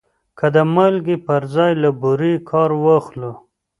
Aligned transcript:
که 0.37 0.45
د 0.55 0.57
مالګې 0.75 1.17
پر 1.25 1.43
ځای 1.55 1.71
له 1.83 1.89
بورې 2.01 2.33
کار 2.49 2.69
واخلو؟ 2.83 3.31